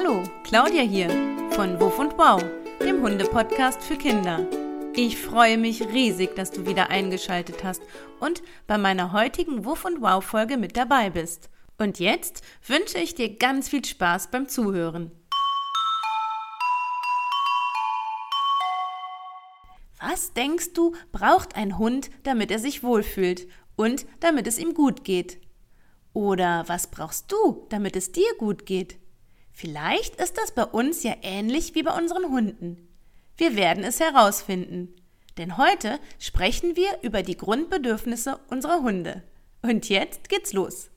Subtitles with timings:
[0.00, 1.08] Hallo, Claudia hier
[1.50, 2.40] von Wuff und Wow,
[2.80, 4.46] dem Hunde-Podcast für Kinder.
[4.94, 7.82] Ich freue mich riesig, dass du wieder eingeschaltet hast
[8.20, 11.50] und bei meiner heutigen Wuff und Wow Folge mit dabei bist.
[11.78, 15.10] Und jetzt wünsche ich dir ganz viel Spaß beim Zuhören.
[19.98, 25.02] Was denkst du, braucht ein Hund, damit er sich wohlfühlt und damit es ihm gut
[25.02, 25.40] geht?
[26.12, 28.96] Oder was brauchst du, damit es dir gut geht?
[29.60, 32.88] Vielleicht ist das bei uns ja ähnlich wie bei unseren Hunden.
[33.36, 34.94] Wir werden es herausfinden.
[35.36, 39.24] Denn heute sprechen wir über die Grundbedürfnisse unserer Hunde.
[39.60, 40.90] Und jetzt geht's los.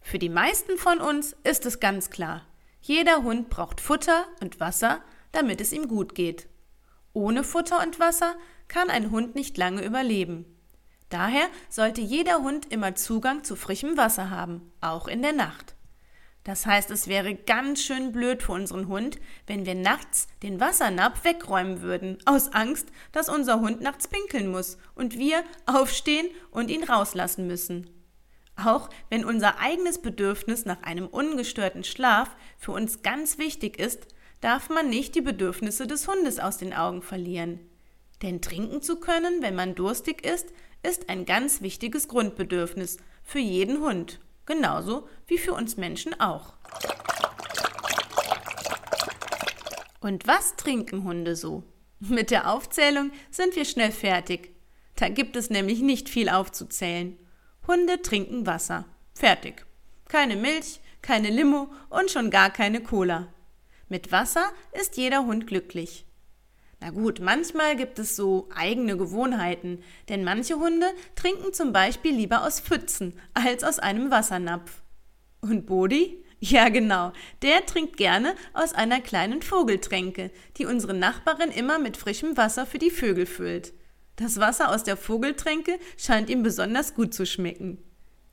[0.00, 2.46] Für die meisten von uns ist es ganz klar.
[2.82, 6.46] Jeder Hund braucht Futter und Wasser, damit es ihm gut geht.
[7.14, 8.36] Ohne Futter und Wasser
[8.68, 10.61] kann ein Hund nicht lange überleben.
[11.12, 15.74] Daher sollte jeder Hund immer Zugang zu frischem Wasser haben, auch in der Nacht.
[16.42, 21.22] Das heißt, es wäre ganz schön blöd für unseren Hund, wenn wir nachts den Wassernapf
[21.24, 26.82] wegräumen würden, aus Angst, dass unser Hund nachts pinkeln muss und wir aufstehen und ihn
[26.82, 27.90] rauslassen müssen.
[28.56, 34.06] Auch wenn unser eigenes Bedürfnis nach einem ungestörten Schlaf für uns ganz wichtig ist,
[34.40, 37.60] darf man nicht die Bedürfnisse des Hundes aus den Augen verlieren.
[38.22, 40.48] Denn trinken zu können, wenn man durstig ist,
[40.82, 46.54] ist ein ganz wichtiges Grundbedürfnis für jeden Hund, genauso wie für uns Menschen auch.
[50.00, 51.62] Und was trinken Hunde so?
[52.00, 54.50] Mit der Aufzählung sind wir schnell fertig.
[54.96, 57.18] Da gibt es nämlich nicht viel aufzuzählen.
[57.66, 58.84] Hunde trinken Wasser.
[59.14, 59.64] Fertig.
[60.08, 63.32] Keine Milch, keine Limo und schon gar keine Cola.
[63.88, 66.04] Mit Wasser ist jeder Hund glücklich.
[66.82, 72.44] Na gut, manchmal gibt es so eigene Gewohnheiten, denn manche Hunde trinken zum Beispiel lieber
[72.44, 74.82] aus Pfützen als aus einem Wassernapf.
[75.40, 76.24] Und Bodi?
[76.40, 82.36] Ja, genau, der trinkt gerne aus einer kleinen Vogeltränke, die unsere Nachbarin immer mit frischem
[82.36, 83.74] Wasser für die Vögel füllt.
[84.16, 87.78] Das Wasser aus der Vogeltränke scheint ihm besonders gut zu schmecken.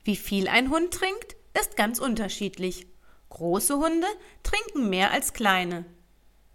[0.02, 2.88] Wie viel ein Hund trinkt, ist ganz unterschiedlich.
[3.28, 4.08] Große Hunde
[4.42, 5.84] trinken mehr als kleine.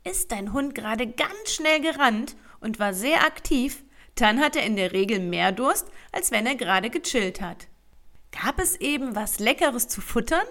[0.07, 3.83] Ist dein Hund gerade ganz schnell gerannt und war sehr aktiv,
[4.13, 7.67] dann hat er in der Regel mehr Durst, als wenn er gerade gechillt hat.
[8.31, 10.45] Gab es eben was Leckeres zu futtern?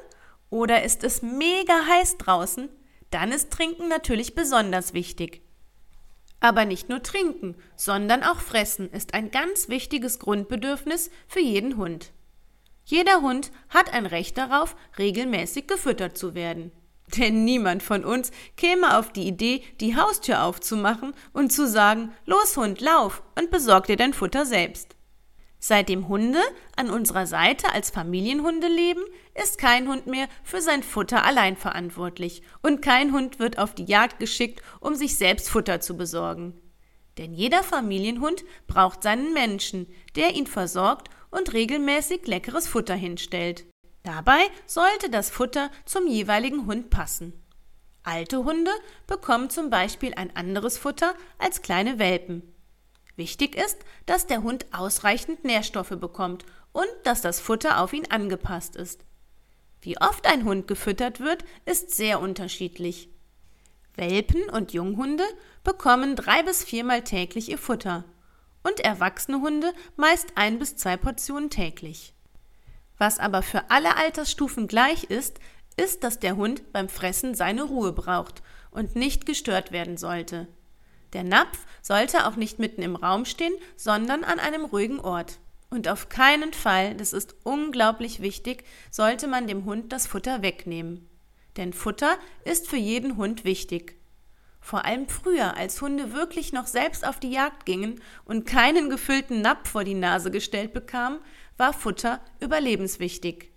[0.51, 2.69] Oder ist es mega heiß draußen?
[3.11, 5.41] Dann ist Trinken natürlich besonders wichtig.
[6.41, 12.13] Aber nicht nur Trinken, sondern auch Fressen ist ein ganz wichtiges Grundbedürfnis für jeden Hund.
[12.85, 16.73] Jeder Hund hat ein Recht darauf, regelmäßig gefüttert zu werden.
[17.07, 22.57] Denn niemand von uns käme auf die Idee, die Haustür aufzumachen und zu sagen, Los
[22.57, 24.97] Hund, lauf und besorg dir dein Futter selbst.
[25.67, 26.41] Seitdem Hunde
[26.77, 29.01] an unserer Seite als Familienhunde leben,
[29.43, 33.87] ist kein Hund mehr für sein Futter allein verantwortlich und kein Hund wird auf die
[33.87, 36.61] Jagd geschickt, um sich selbst Futter zu besorgen.
[37.17, 39.87] Denn jeder Familienhund braucht seinen Menschen,
[40.17, 43.65] der ihn versorgt und regelmäßig leckeres Futter hinstellt.
[44.05, 47.33] Dabei sollte das Futter zum jeweiligen Hund passen.
[48.03, 48.71] Alte Hunde
[49.07, 52.43] bekommen zum Beispiel ein anderes Futter als kleine Welpen.
[53.17, 58.77] Wichtig ist, dass der Hund ausreichend Nährstoffe bekommt und dass das Futter auf ihn angepasst
[58.77, 59.05] ist.
[59.81, 63.09] Wie oft ein Hund gefüttert wird, ist sehr unterschiedlich.
[63.95, 65.25] Welpen und Junghunde
[65.63, 68.05] bekommen drei bis viermal täglich ihr Futter
[68.65, 72.14] und erwachsene Hunde meist ein bis zwei Portionen täglich.
[72.99, 75.39] Was aber für alle Altersstufen gleich ist,
[75.77, 80.47] ist, dass der Hund beim Fressen seine Ruhe braucht und nicht gestört werden sollte.
[81.13, 85.39] Der Napf sollte auch nicht mitten im Raum stehen, sondern an einem ruhigen Ort.
[85.71, 91.09] Und auf keinen Fall, das ist unglaublich wichtig, sollte man dem Hund das Futter wegnehmen.
[91.57, 93.97] Denn Futter ist für jeden Hund wichtig.
[94.61, 99.41] Vor allem früher, als Hunde wirklich noch selbst auf die Jagd gingen und keinen gefüllten
[99.41, 101.21] Napf vor die Nase gestellt bekamen,
[101.57, 103.51] war Futter überlebenswichtig.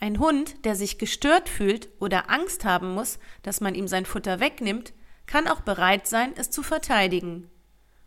[0.00, 4.40] Ein Hund, der sich gestört fühlt oder Angst haben muss, dass man ihm sein Futter
[4.40, 4.92] wegnimmt,
[5.26, 7.48] kann auch bereit sein, es zu verteidigen.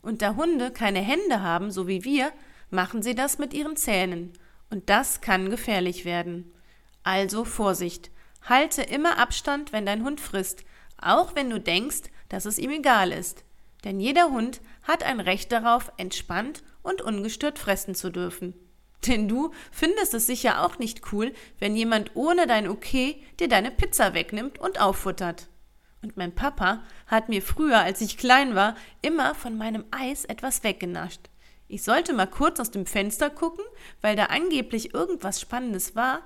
[0.02, 2.32] Und da Hunde keine Hände haben, so wie wir,
[2.70, 4.34] machen sie das mit ihren Zähnen.
[4.70, 6.54] Und das kann gefährlich werden.
[7.04, 8.12] Also Vorsicht.
[8.44, 10.66] Halte immer Abstand, wenn dein Hund frisst,
[10.98, 13.44] auch wenn du denkst, dass es ihm egal ist.
[13.86, 18.54] Denn jeder Hund hat ein Recht darauf, entspannt und ungestört fressen zu dürfen.
[19.08, 23.72] Denn du findest es sicher auch nicht cool, wenn jemand ohne dein Okay dir deine
[23.72, 25.48] Pizza wegnimmt und auffuttert.
[26.02, 30.64] Und mein Papa hat mir früher, als ich klein war, immer von meinem Eis etwas
[30.64, 31.30] weggenascht.
[31.68, 33.66] Ich sollte mal kurz aus dem Fenster gucken,
[34.02, 36.22] weil da angeblich irgendwas Spannendes war,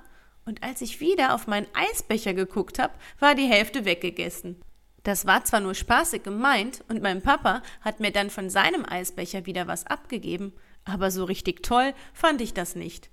[0.49, 4.59] Und als ich wieder auf meinen Eisbecher geguckt habe, war die Hälfte weggegessen.
[5.03, 9.45] Das war zwar nur spaßig gemeint und mein Papa hat mir dann von seinem Eisbecher
[9.45, 10.53] wieder was abgegeben,
[10.85, 13.09] aber so richtig toll fand ich das nicht.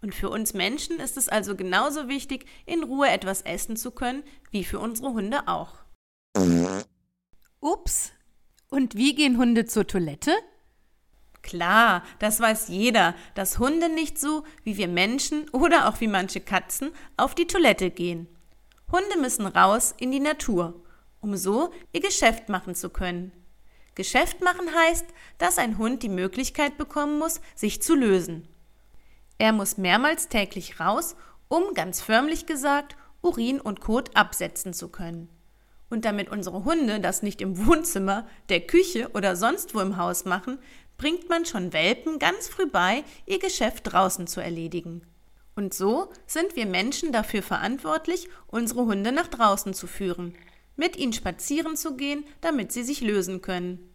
[0.00, 4.22] Und für uns Menschen ist es also genauso wichtig, in Ruhe etwas essen zu können,
[4.50, 5.74] wie für unsere Hunde auch.
[7.60, 8.12] Ups.
[8.70, 10.32] Und wie gehen Hunde zur Toilette?
[11.42, 16.40] Klar, das weiß jeder, dass Hunde nicht so wie wir Menschen oder auch wie manche
[16.40, 18.28] Katzen auf die Toilette gehen.
[18.92, 20.82] Hunde müssen raus in die Natur,
[21.20, 23.32] um so ihr Geschäft machen zu können.
[23.98, 25.06] Geschäft machen heißt,
[25.38, 28.46] dass ein Hund die Möglichkeit bekommen muss, sich zu lösen.
[29.38, 31.16] Er muss mehrmals täglich raus,
[31.48, 35.28] um ganz förmlich gesagt Urin und Kot absetzen zu können.
[35.90, 40.24] Und damit unsere Hunde das nicht im Wohnzimmer, der Küche oder sonst wo im Haus
[40.24, 40.60] machen,
[40.96, 45.02] bringt man schon Welpen ganz früh bei, ihr Geschäft draußen zu erledigen.
[45.56, 50.36] Und so sind wir Menschen dafür verantwortlich, unsere Hunde nach draußen zu führen,
[50.76, 53.87] mit ihnen spazieren zu gehen, damit sie sich lösen können.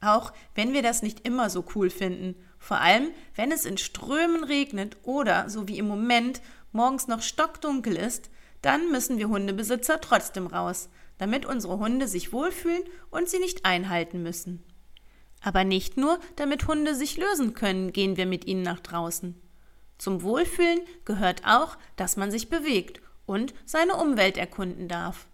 [0.00, 4.44] Auch wenn wir das nicht immer so cool finden, vor allem wenn es in Strömen
[4.44, 6.40] regnet oder, so wie im Moment,
[6.72, 8.30] morgens noch stockdunkel ist,
[8.62, 14.22] dann müssen wir Hundebesitzer trotzdem raus, damit unsere Hunde sich wohlfühlen und sie nicht einhalten
[14.22, 14.64] müssen.
[15.40, 19.40] Aber nicht nur, damit Hunde sich lösen können, gehen wir mit ihnen nach draußen.
[19.96, 25.27] Zum Wohlfühlen gehört auch, dass man sich bewegt und seine Umwelt erkunden darf.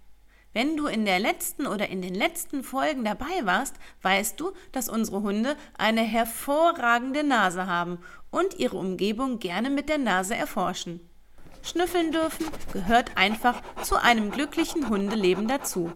[0.55, 4.89] Wenn du in der letzten oder in den letzten Folgen dabei warst, weißt du, dass
[4.89, 7.99] unsere Hunde eine hervorragende Nase haben
[8.31, 11.01] und ihre Umgebung gerne mit der Nase erforschen.
[11.65, 15.93] Schnüffeln dürfen gehört einfach zu einem glücklichen Hundeleben dazu.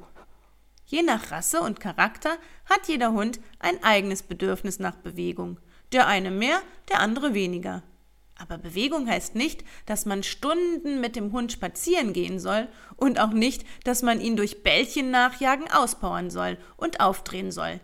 [0.86, 5.60] Je nach Rasse und Charakter hat jeder Hund ein eigenes Bedürfnis nach Bewegung.
[5.92, 7.82] Der eine mehr, der andere weniger.
[8.38, 13.32] Aber Bewegung heißt nicht, dass man Stunden mit dem Hund spazieren gehen soll und auch
[13.32, 17.80] nicht, dass man ihn durch Bällchen nachjagen auspowern soll und aufdrehen soll.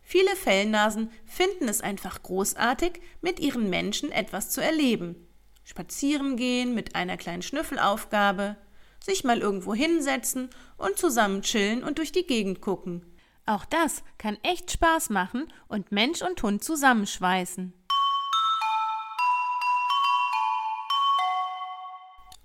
[0.00, 5.26] Viele Fellnasen finden es einfach großartig, mit ihren Menschen etwas zu erleben.
[5.64, 8.56] Spazieren gehen mit einer kleinen Schnüffelaufgabe,
[9.04, 13.04] sich mal irgendwo hinsetzen und zusammen chillen und durch die Gegend gucken.
[13.46, 17.72] Auch das kann echt Spaß machen und Mensch und Hund zusammenschweißen.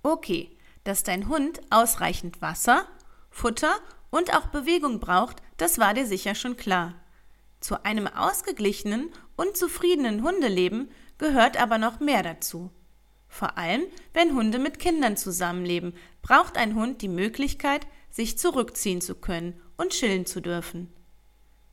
[0.03, 2.87] Okay, dass dein Hund ausreichend Wasser,
[3.29, 3.75] Futter
[4.09, 6.95] und auch Bewegung braucht, das war dir sicher schon klar.
[7.59, 10.89] Zu einem ausgeglichenen und zufriedenen Hundeleben
[11.19, 12.71] gehört aber noch mehr dazu.
[13.27, 13.83] Vor allem,
[14.13, 19.91] wenn Hunde mit Kindern zusammenleben, braucht ein Hund die Möglichkeit, sich zurückziehen zu können und
[19.91, 20.91] chillen zu dürfen.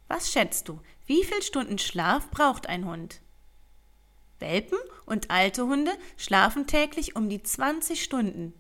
[0.07, 3.21] Was schätzt du, wie viel Stunden Schlaf braucht ein Hund?
[4.41, 8.55] Welpen und alte Hunde schlafen täglich um die 20 Stunden.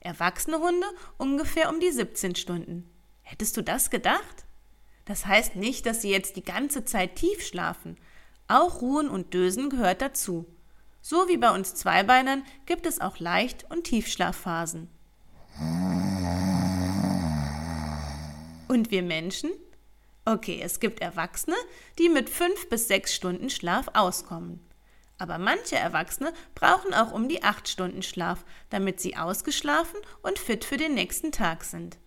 [0.00, 0.86] Erwachsene Hunde
[1.16, 2.88] ungefähr um die 17 Stunden.
[3.22, 4.46] Hättest du das gedacht?
[5.04, 7.96] Das heißt nicht, dass sie jetzt die ganze Zeit tief schlafen.
[8.46, 10.46] Auch Ruhen und Dösen gehört dazu.
[11.00, 14.88] So wie bei uns Zweibeinern gibt es auch Leicht- und Tiefschlafphasen.
[18.68, 19.50] Und wir Menschen?
[20.24, 21.56] Okay, es gibt Erwachsene,
[21.98, 24.60] die mit fünf bis sechs Stunden Schlaf auskommen.
[25.18, 30.64] Aber manche Erwachsene brauchen auch um die acht Stunden Schlaf, damit sie ausgeschlafen und fit
[30.64, 31.98] für den nächsten Tag sind.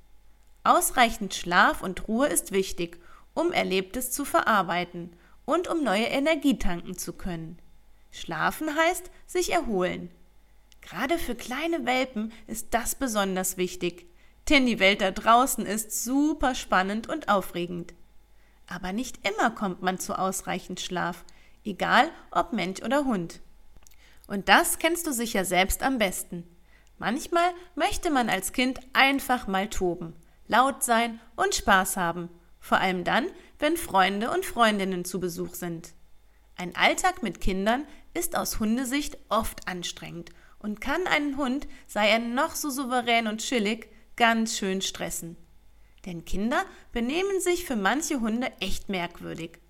[0.64, 3.00] Ausreichend Schlaf und Ruhe ist wichtig,
[3.34, 5.16] um Erlebtes zu verarbeiten
[5.46, 7.60] und um neue Energie tanken zu können.
[8.12, 10.12] Schlafen heißt sich erholen.
[10.82, 14.08] Gerade für kleine Welpen ist das besonders wichtig,
[14.50, 17.94] denn die Welt da draußen ist super spannend und aufregend.
[18.68, 21.24] Aber nicht immer kommt man zu ausreichend Schlaf,
[21.64, 23.40] egal ob Mensch oder Hund.
[24.28, 26.48] Und das kennst du sicher selbst am besten.
[26.98, 30.14] Manchmal möchte man als Kind einfach mal toben,
[30.48, 33.28] laut sein und Spaß haben, vor allem dann,
[33.60, 35.94] wenn Freunde und Freundinnen zu Besuch sind.
[36.56, 42.20] Ein Alltag mit Kindern ist aus Hundesicht oft anstrengend und kann einen Hund, sei er
[42.20, 45.38] noch so souverän und chillig, ganz schön stressen.
[46.06, 49.61] Denn Kinder benehmen sich für manche Hunde echt merkwürdig.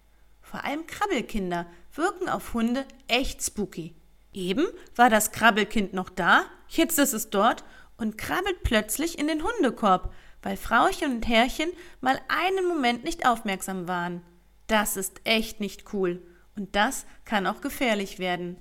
[0.52, 1.66] Vor allem Krabbelkinder
[1.96, 3.96] wirken auf Hunde echt spooky.
[4.34, 4.68] Eben
[4.98, 7.64] war das Krabbelkind noch da, jetzt ist es dort
[7.96, 13.88] und krabbelt plötzlich in den Hundekorb, weil Frauchen und Herrchen mal einen Moment nicht aufmerksam
[13.88, 14.24] waren.
[14.68, 16.22] Das ist echt nicht cool.
[16.58, 18.58] Und das kann auch gefährlich werden.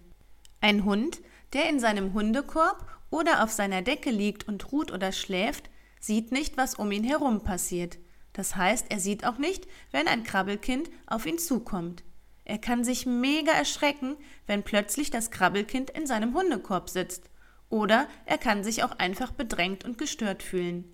[0.61, 1.21] Ein Hund,
[1.55, 6.57] der in seinem Hundekorb oder auf seiner Decke liegt und ruht oder schläft, sieht nicht,
[6.57, 7.99] was um ihn herum passiert.
[8.41, 12.05] Das heißt, er sieht auch nicht, wenn ein Krabbelkind auf ihn zukommt.
[12.47, 14.17] Er kann sich mega erschrecken,
[14.47, 17.29] wenn plötzlich das Krabbelkind in seinem Hundekorb sitzt.
[17.69, 20.87] oder er kann sich auch einfach bedrängt und gestört fühlen.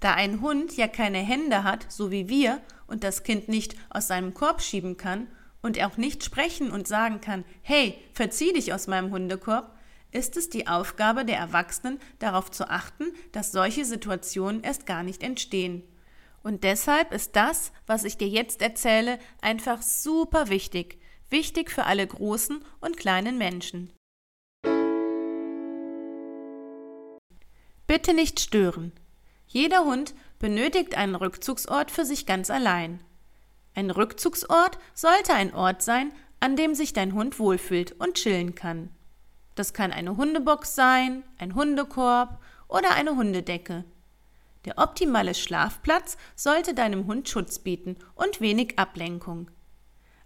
[0.00, 4.06] Da ein Hund ja keine Hände hat, so wie wir, und das Kind nicht aus
[4.06, 5.28] seinem Korb schieben kann
[5.62, 9.74] und er auch nicht sprechen und sagen kann, hey, verzieh dich aus meinem Hundekorb,
[10.12, 15.22] ist es die Aufgabe der Erwachsenen, darauf zu achten, dass solche Situationen erst gar nicht
[15.22, 15.82] entstehen.
[16.46, 21.00] Und deshalb ist das, was ich dir jetzt erzähle, einfach super wichtig.
[21.28, 23.92] Wichtig für alle großen und kleinen Menschen.
[27.88, 28.92] Bitte nicht stören.
[29.48, 33.02] Jeder Hund benötigt einen Rückzugsort für sich ganz allein.
[33.74, 38.90] Ein Rückzugsort sollte ein Ort sein, an dem sich dein Hund wohlfühlt und chillen kann.
[39.56, 43.84] Das kann eine Hundebox sein, ein Hundekorb oder eine Hundedecke.
[44.66, 49.48] Der optimale Schlafplatz sollte deinem Hund Schutz bieten und wenig Ablenkung.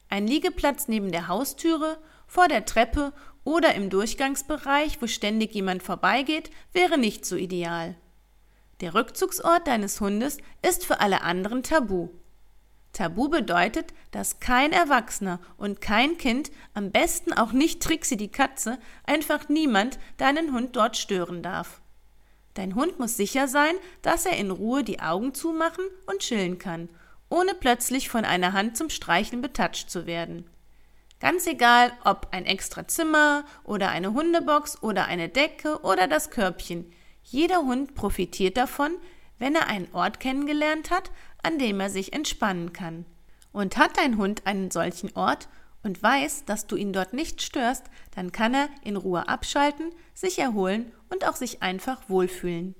[0.08, 3.12] Ein Liegeplatz neben der Haustüre, vor der Treppe
[3.44, 7.96] oder im Durchgangsbereich, wo ständig jemand vorbeigeht, wäre nicht so ideal.
[8.80, 12.08] Der Rückzugsort deines Hundes ist für alle anderen tabu.
[12.92, 18.78] Tabu bedeutet, dass kein Erwachsener und kein Kind, am besten auch nicht Trixie die Katze,
[19.04, 21.79] einfach niemand deinen Hund dort stören darf.
[22.54, 26.88] Dein Hund muss sicher sein, dass er in Ruhe die Augen zumachen und chillen kann,
[27.28, 30.48] ohne plötzlich von einer Hand zum Streicheln betatscht zu werden.
[31.20, 36.92] Ganz egal, ob ein extra Zimmer oder eine Hundebox oder eine Decke oder das Körbchen,
[37.22, 38.92] jeder Hund profitiert davon,
[39.38, 41.10] wenn er einen Ort kennengelernt hat,
[41.42, 43.04] an dem er sich entspannen kann.
[43.52, 45.48] Und hat dein Hund einen solchen Ort
[45.82, 47.84] und weiß, dass du ihn dort nicht störst,
[48.14, 52.74] dann kann er in Ruhe abschalten, sich erholen und auch sich einfach wohlfühlen.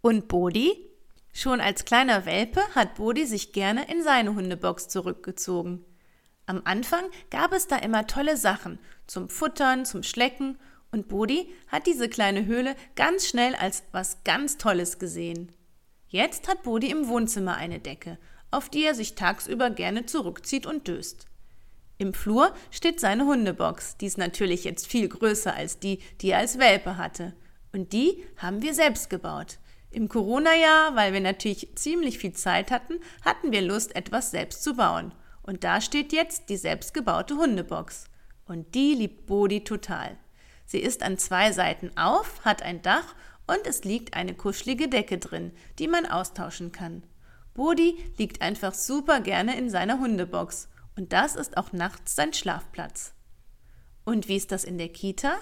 [0.00, 0.84] Und Bodi?
[1.32, 5.84] Schon als kleiner Welpe hat Bodi sich gerne in seine Hundebox zurückgezogen.
[6.46, 10.58] Am Anfang gab es da immer tolle Sachen zum Futtern, zum Schlecken
[10.90, 15.52] und Bodi hat diese kleine Höhle ganz schnell als was ganz Tolles gesehen.
[16.08, 18.18] Jetzt hat Bodi im Wohnzimmer eine Decke,
[18.50, 21.26] auf die er sich tagsüber gerne zurückzieht und döst.
[22.00, 26.38] Im Flur steht seine Hundebox, die ist natürlich jetzt viel größer als die, die er
[26.38, 27.34] als Welpe hatte.
[27.72, 29.58] Und die haben wir selbst gebaut.
[29.90, 34.74] Im Corona-Jahr, weil wir natürlich ziemlich viel Zeit hatten, hatten wir Lust, etwas selbst zu
[34.76, 35.12] bauen.
[35.42, 38.04] Und da steht jetzt die selbstgebaute Hundebox.
[38.46, 40.16] Und die liebt Bodi total.
[40.66, 43.14] Sie ist an zwei Seiten auf, hat ein Dach
[43.48, 45.50] und es liegt eine kuschelige Decke drin,
[45.80, 47.02] die man austauschen kann.
[47.54, 53.14] Bodi liegt einfach super gerne in seiner Hundebox und das ist auch nachts sein Schlafplatz.
[54.04, 55.38] Und wie ist das in der Kita?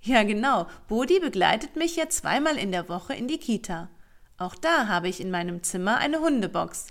[0.00, 3.90] Ja, genau, Bodi begleitet mich ja zweimal in der Woche in die Kita.
[4.38, 6.86] Auch da habe ich in meinem Zimmer eine Hundebox.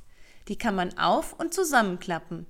[0.50, 2.48] Die kann man auf- und zusammenklappen.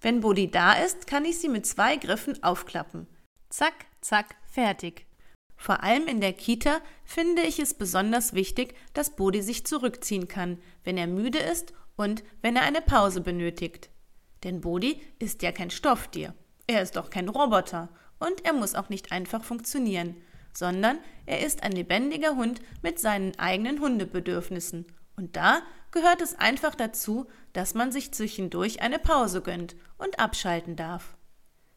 [0.00, 3.06] Wenn Bodi da ist, kann ich sie mit zwei Griffen aufklappen.
[3.50, 5.06] Zack, zack, fertig.
[5.56, 10.60] Vor allem in der Kita finde ich es besonders wichtig, dass Bodi sich zurückziehen kann,
[10.82, 13.90] wenn er müde ist und wenn er eine Pause benötigt.
[14.44, 16.34] Denn Bodi ist ja kein Stofftier.
[16.66, 20.16] Er ist auch kein Roboter und er muss auch nicht einfach funktionieren,
[20.52, 24.86] sondern er ist ein lebendiger Hund mit seinen eigenen Hundebedürfnissen.
[25.16, 30.76] Und da gehört es einfach dazu, dass man sich zwischendurch eine Pause gönnt und abschalten
[30.76, 31.16] darf.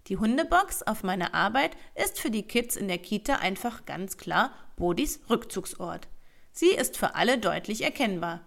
[0.08, 4.52] Die Hundebox auf meiner Arbeit ist für die Kids in der Kita einfach ganz klar
[4.76, 6.08] Bodis Rückzugsort.
[6.52, 8.42] Sie ist für alle deutlich erkennbar.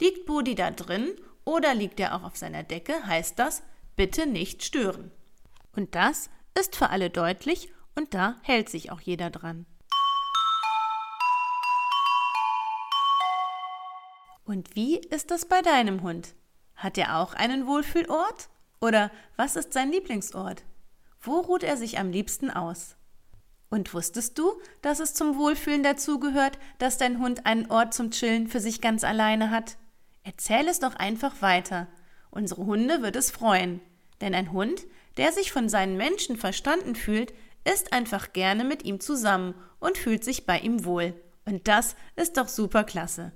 [0.00, 1.10] Liegt Bodi da drin
[1.44, 3.62] oder liegt er auch auf seiner Decke, heißt das,
[3.96, 5.10] bitte nicht stören.
[5.74, 9.66] Und das ist für alle deutlich und da hält sich auch jeder dran.
[14.44, 16.34] Und wie ist das bei deinem Hund?
[16.74, 18.48] Hat er auch einen Wohlfühlort?
[18.80, 20.64] Oder was ist sein Lieblingsort?
[21.20, 22.96] Wo ruht er sich am liebsten aus?
[23.68, 28.48] Und wusstest du, dass es zum Wohlfühlen dazugehört, dass dein Hund einen Ort zum Chillen
[28.48, 29.76] für sich ganz alleine hat?
[30.22, 31.88] Erzähl es doch einfach weiter.
[32.30, 33.80] Unsere Hunde wird es freuen.
[34.20, 34.86] Denn ein Hund,
[35.16, 37.32] der sich von seinen Menschen verstanden fühlt,
[37.64, 41.14] ist einfach gerne mit ihm zusammen und fühlt sich bei ihm wohl.
[41.46, 43.32] Und das ist doch super klasse.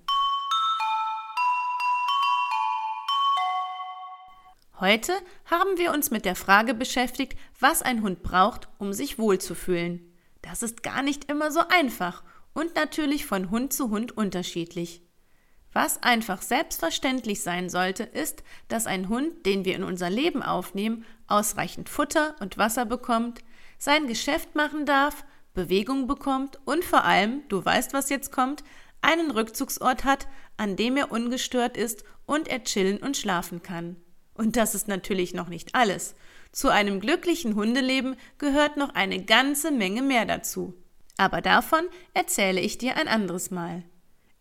[4.80, 5.12] Heute
[5.46, 10.12] haben wir uns mit der Frage beschäftigt, was ein Hund braucht, um sich wohlzufühlen.
[10.42, 12.22] Das ist gar nicht immer so einfach
[12.52, 15.03] und natürlich von Hund zu Hund unterschiedlich.
[15.74, 21.04] Was einfach selbstverständlich sein sollte, ist, dass ein Hund, den wir in unser Leben aufnehmen,
[21.26, 23.40] ausreichend Futter und Wasser bekommt,
[23.76, 28.62] sein Geschäft machen darf, Bewegung bekommt und vor allem, du weißt, was jetzt kommt,
[29.02, 33.96] einen Rückzugsort hat, an dem er ungestört ist und er chillen und schlafen kann.
[34.34, 36.14] Und das ist natürlich noch nicht alles.
[36.52, 40.74] Zu einem glücklichen Hundeleben gehört noch eine ganze Menge mehr dazu.
[41.16, 43.82] Aber davon erzähle ich dir ein anderes Mal.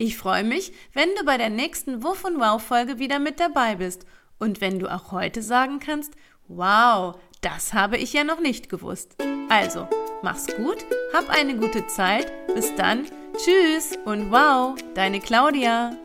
[0.05, 3.75] Ich freue mich, wenn du bei der nächsten Wuff und Wow Folge wieder mit dabei
[3.75, 4.05] bist
[4.37, 6.11] und wenn du auch heute sagen kannst,
[6.49, 9.15] wow, das habe ich ja noch nicht gewusst.
[9.47, 9.87] Also,
[10.21, 13.05] mach's gut, hab eine gute Zeit, bis dann,
[13.37, 15.95] tschüss und wow, deine Claudia.